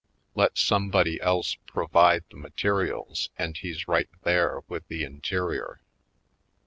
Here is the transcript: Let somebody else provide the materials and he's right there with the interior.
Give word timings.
Let 0.33 0.57
somebody 0.57 1.21
else 1.21 1.57
provide 1.67 2.23
the 2.31 2.35
materials 2.37 3.29
and 3.37 3.55
he's 3.55 3.87
right 3.87 4.09
there 4.23 4.61
with 4.67 4.87
the 4.87 5.03
interior. 5.03 5.79